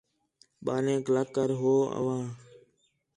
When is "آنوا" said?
1.97-2.19